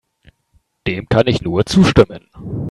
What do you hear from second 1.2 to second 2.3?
ich nur zustimmen.